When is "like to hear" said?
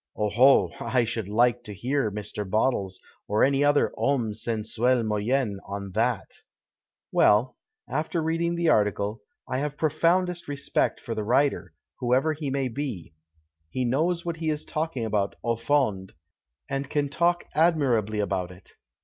1.27-2.09